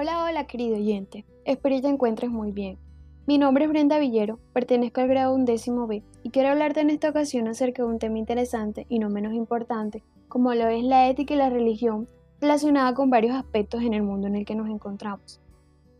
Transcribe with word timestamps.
Hola, 0.00 0.22
hola 0.22 0.46
querido 0.46 0.76
oyente, 0.76 1.24
espero 1.44 1.74
que 1.74 1.82
te 1.82 1.88
encuentres 1.88 2.30
muy 2.30 2.52
bien. 2.52 2.78
Mi 3.26 3.36
nombre 3.36 3.64
es 3.64 3.70
Brenda 3.70 3.98
Villero, 3.98 4.38
pertenezco 4.52 5.00
al 5.00 5.08
grado 5.08 5.34
undécimo 5.34 5.88
B 5.88 6.04
y 6.22 6.30
quiero 6.30 6.50
hablarte 6.50 6.82
en 6.82 6.90
esta 6.90 7.10
ocasión 7.10 7.48
acerca 7.48 7.82
de 7.82 7.88
un 7.88 7.98
tema 7.98 8.16
interesante 8.16 8.86
y 8.88 9.00
no 9.00 9.10
menos 9.10 9.32
importante, 9.32 10.04
como 10.28 10.54
lo 10.54 10.68
es 10.68 10.84
la 10.84 11.08
ética 11.08 11.34
y 11.34 11.36
la 11.36 11.50
religión, 11.50 12.08
relacionada 12.40 12.94
con 12.94 13.10
varios 13.10 13.34
aspectos 13.34 13.82
en 13.82 13.92
el 13.92 14.04
mundo 14.04 14.28
en 14.28 14.36
el 14.36 14.46
que 14.46 14.54
nos 14.54 14.70
encontramos. 14.70 15.40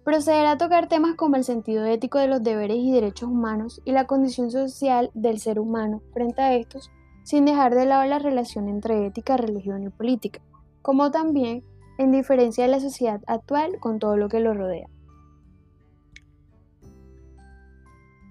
Procederá 0.05 0.53
a 0.53 0.59
tocar 0.59 0.87
temas 0.87 1.17
como 1.17 1.35
el 1.35 1.43
sentido 1.43 1.85
ético 1.85 2.21
de 2.21 2.29
los 2.29 2.45
deberes 2.45 2.79
y 2.79 2.93
derechos 2.93 3.29
humanos 3.29 3.83
y 3.85 3.91
la 3.91 4.07
condición 4.07 4.53
social 4.53 5.11
del 5.15 5.41
ser 5.41 5.59
humano 5.59 6.03
frente 6.12 6.41
a 6.41 6.55
estos, 6.55 6.89
sin 7.25 7.46
dejar 7.46 7.75
de 7.75 7.87
lado 7.87 8.09
la 8.09 8.21
relación 8.21 8.69
entre 8.69 9.07
ética, 9.07 9.37
religión 9.37 9.83
y 9.83 9.89
política, 9.89 10.41
como 10.83 11.10
también 11.10 11.65
en 11.98 12.12
diferencia 12.12 12.65
de 12.65 12.70
la 12.70 12.80
sociedad 12.80 13.20
actual 13.27 13.79
con 13.80 13.98
todo 13.98 14.16
lo 14.16 14.29
que 14.29 14.41
lo 14.41 14.55
rodea. 14.55 14.88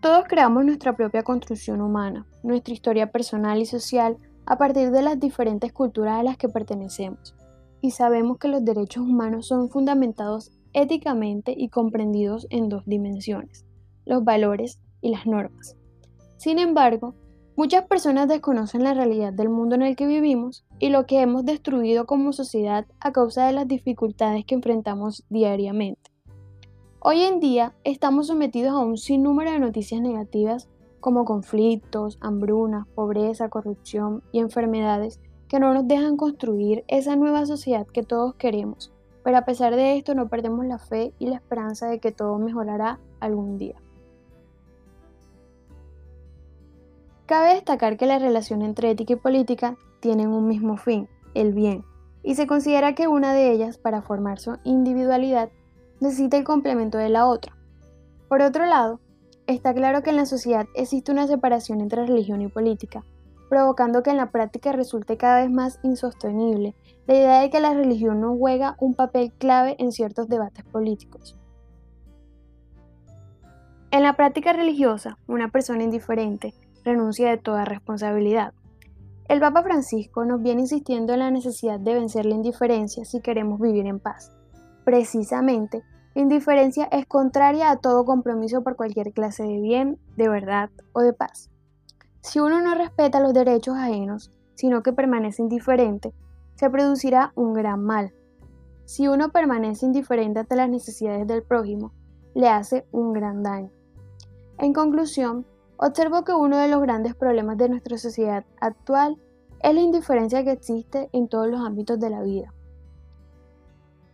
Todos 0.02 0.26
creamos 0.28 0.64
nuestra 0.64 0.96
propia 0.96 1.24
construcción 1.24 1.82
humana, 1.82 2.26
nuestra 2.44 2.74
historia 2.74 3.12
personal 3.12 3.60
y 3.60 3.66
social 3.66 4.18
a 4.46 4.58
partir 4.58 4.92
de 4.92 5.02
las 5.02 5.20
diferentes 5.20 5.74
culturas 5.74 6.20
a 6.20 6.24
las 6.24 6.38
que 6.38 6.48
pertenecemos, 6.48 7.36
y 7.82 7.92
sabemos 7.92 8.38
que 8.38 8.48
los 8.48 8.64
derechos 8.64 9.04
humanos 9.04 9.48
son 9.48 9.70
fundamentados 9.70 10.52
éticamente 10.74 11.54
y 11.58 11.70
comprendidos 11.70 12.48
en 12.50 12.70
dos 12.70 12.84
dimensiones, 12.86 13.66
los 14.06 14.24
valores 14.24 14.80
y 15.02 15.10
las 15.10 15.26
normas. 15.26 15.76
Sin 16.38 16.60
embargo, 16.60 17.16
Muchas 17.58 17.88
personas 17.88 18.28
desconocen 18.28 18.84
la 18.84 18.94
realidad 18.94 19.34
del 19.34 19.50
mundo 19.50 19.74
en 19.74 19.82
el 19.82 19.96
que 19.96 20.06
vivimos 20.06 20.64
y 20.78 20.90
lo 20.90 21.08
que 21.08 21.22
hemos 21.22 21.44
destruido 21.44 22.06
como 22.06 22.32
sociedad 22.32 22.86
a 23.00 23.12
causa 23.12 23.48
de 23.48 23.54
las 23.54 23.68
dificultades 23.68 24.46
que 24.46 24.54
enfrentamos 24.54 25.26
diariamente. 25.32 26.12
Hoy 27.00 27.24
en 27.24 27.40
día 27.40 27.74
estamos 27.84 28.28
sometidos 28.28 28.74
a 28.74 28.86
un 28.86 28.96
sinnúmero 28.96 29.52
de 29.52 29.58
noticias 29.58 30.02
negativas 30.02 30.70
como 31.00 31.26
conflictos, 31.26 32.20
hambruna, 32.22 32.86
pobreza, 32.94 33.50
corrupción 33.50 34.22
y 34.32 34.38
enfermedades 34.38 35.20
que 35.48 35.60
no 35.60 35.74
nos 35.74 35.88
dejan 35.88 36.16
construir 36.16 36.84
esa 36.88 37.16
nueva 37.16 37.48
sociedad 37.48 37.88
que 37.88 38.04
todos 38.04 38.36
queremos, 38.36 38.94
pero 39.24 39.36
a 39.36 39.46
pesar 39.46 39.76
de 39.76 39.98
esto 39.98 40.14
no 40.14 40.30
perdemos 40.30 40.64
la 40.68 40.78
fe 40.78 41.12
y 41.18 41.26
la 41.26 41.38
esperanza 41.38 41.88
de 41.88 42.00
que 42.00 42.12
todo 42.12 42.38
mejorará 42.38 43.00
algún 43.20 43.58
día. 43.58 43.82
Cabe 47.28 47.56
destacar 47.56 47.98
que 47.98 48.06
la 48.06 48.20
relación 48.20 48.62
entre 48.62 48.90
ética 48.90 49.14
y 49.14 49.18
política 49.18 49.76
tienen 50.00 50.30
un 50.30 50.48
mismo 50.48 50.78
fin, 50.78 51.10
el 51.34 51.52
bien, 51.52 51.84
y 52.24 52.36
se 52.36 52.48
considera 52.48 52.96
que 52.96 53.10
una 53.10 53.34
de 53.34 53.52
ellas, 53.52 53.78
para 53.78 54.02
formar 54.02 54.40
su 54.40 54.58
individualidad, 54.64 55.50
necesita 56.00 56.38
el 56.38 56.46
complemento 56.46 56.98
de 56.98 57.10
la 57.10 57.28
otra. 57.28 57.54
Por 58.30 58.42
otro 58.42 58.66
lado, 58.66 59.02
está 59.46 59.74
claro 59.74 60.04
que 60.04 60.12
en 60.12 60.16
la 60.16 60.26
sociedad 60.26 60.68
existe 60.74 61.12
una 61.12 61.28
separación 61.28 61.82
entre 61.82 62.06
religión 62.06 62.42
y 62.42 62.48
política, 62.48 63.04
provocando 63.50 64.04
que 64.04 64.12
en 64.12 64.18
la 64.18 64.32
práctica 64.32 64.72
resulte 64.72 65.18
cada 65.18 65.42
vez 65.42 65.52
más 65.52 65.80
insostenible 65.84 66.76
la 67.08 67.14
idea 67.14 67.42
de 67.42 67.50
que 67.50 67.60
la 67.60 67.74
religión 67.74 68.22
no 68.22 68.38
juega 68.38 68.78
un 68.80 68.94
papel 68.94 69.34
clave 69.38 69.76
en 69.80 69.92
ciertos 69.92 70.30
debates 70.30 70.64
políticos. 70.64 71.38
En 73.92 74.04
la 74.04 74.14
práctica 74.14 74.54
religiosa, 74.54 75.18
una 75.28 75.50
persona 75.50 75.84
indiferente 75.84 76.54
renuncia 76.88 77.30
de 77.30 77.38
toda 77.38 77.66
responsabilidad. 77.66 78.54
El 79.28 79.40
Papa 79.40 79.62
Francisco 79.62 80.26
nos 80.26 80.42
viene 80.42 80.62
insistiendo 80.62 81.14
en 81.14 81.20
la 81.20 81.32
necesidad 81.32 81.80
de 81.80 81.94
vencer 81.94 82.26
la 82.26 82.36
indiferencia 82.36 83.06
si 83.06 83.22
queremos 83.22 83.60
vivir 83.60 83.86
en 83.86 84.00
paz. 84.00 84.32
Precisamente, 84.86 85.84
la 86.16 86.22
indiferencia 86.22 86.86
es 86.86 87.06
contraria 87.06 87.70
a 87.70 87.78
todo 87.78 88.06
compromiso 88.06 88.64
por 88.64 88.76
cualquier 88.76 89.12
clase 89.12 89.44
de 89.44 89.60
bien, 89.60 90.00
de 90.16 90.30
verdad 90.30 90.70
o 90.94 91.02
de 91.02 91.14
paz. 91.14 91.50
Si 92.22 92.40
uno 92.40 92.62
no 92.62 92.74
respeta 92.74 93.20
los 93.20 93.34
derechos 93.34 93.76
ajenos, 93.78 94.32
sino 94.56 94.82
que 94.82 94.94
permanece 94.94 95.42
indiferente, 95.42 96.14
se 96.56 96.70
producirá 96.70 97.34
un 97.36 97.54
gran 97.54 97.84
mal. 97.84 98.14
Si 98.86 99.08
uno 99.08 99.30
permanece 99.30 99.86
indiferente 99.86 100.40
ante 100.40 100.56
las 100.56 100.70
necesidades 100.70 101.28
del 101.28 101.44
prójimo, 101.44 101.92
le 102.34 102.48
hace 102.48 102.88
un 102.92 103.12
gran 103.12 103.44
daño. 103.44 103.72
En 104.58 104.74
conclusión, 104.74 105.46
Observo 105.80 106.24
que 106.24 106.34
uno 106.34 106.58
de 106.58 106.68
los 106.68 106.82
grandes 106.82 107.16
problemas 107.16 107.58
de 107.58 107.70
nuestra 107.70 108.00
sociedad 108.00 108.44
actual 108.60 109.22
es 109.62 109.76
la 109.76 109.82
indiferencia 109.82 110.44
que 110.44 110.52
existe 110.52 111.08
en 111.14 111.28
todos 111.28 111.48
los 111.48 111.62
ámbitos 111.62 112.00
de 112.00 112.10
la 112.10 112.24
vida. 112.24 112.52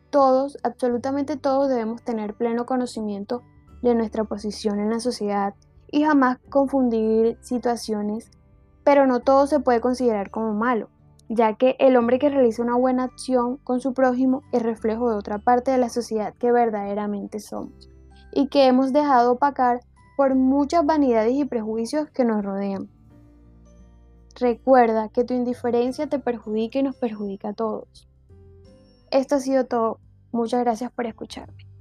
Todos, 0.10 0.58
absolutamente 0.64 1.38
todos, 1.38 1.70
debemos 1.70 2.04
tener 2.04 2.34
pleno 2.34 2.66
conocimiento 2.66 3.44
de 3.82 3.96
nuestra 3.96 4.26
posición 4.26 4.80
en 4.82 4.90
la 4.90 5.00
sociedad 5.00 5.54
y 5.90 6.04
jamás 6.04 6.38
confundir 6.50 7.38
situaciones, 7.42 8.30
pero 8.84 9.08
no 9.08 9.22
todo 9.22 9.48
se 9.48 9.62
puede 9.62 9.80
considerar 9.80 10.32
como 10.32 10.54
malo, 10.54 10.90
ya 11.30 11.56
que 11.56 11.78
el 11.80 11.96
hombre 11.96 12.20
que 12.20 12.30
realiza 12.30 12.62
una 12.62 12.76
buena 12.76 13.06
acción 13.06 13.58
con 13.58 13.80
su 13.80 13.94
prójimo 13.94 14.42
es 14.52 14.62
reflejo 14.62 15.10
de 15.10 15.16
otra 15.16 15.40
parte 15.40 15.72
de 15.72 15.78
la 15.78 15.90
sociedad 15.90 16.34
que 16.34 16.52
verdaderamente 16.52 17.40
somos 17.40 17.90
y 18.34 18.48
que 18.48 18.68
hemos 18.68 18.92
dejado 18.92 19.34
opacar 19.34 19.80
por 20.16 20.36
muchas 20.36 20.86
vanidades 20.86 21.34
y 21.34 21.46
prejuicios 21.46 22.10
que 22.10 22.26
nos 22.26 22.44
rodean. 22.44 22.90
Recuerda 24.40 25.10
que 25.10 25.24
tu 25.24 25.34
indiferencia 25.34 26.08
te 26.08 26.20
perjudica 26.20 26.80
y 26.80 26.84
nos 26.84 26.96
perjudica 26.96 27.50
a 27.50 27.54
todos. 27.54 28.08
Esto 29.12 29.36
ha 29.36 29.40
sido 29.40 29.66
todo. 29.66 30.00
Muchas 30.32 30.62
gracias 30.62 30.92
por 30.92 31.06
escucharme. 31.06 31.73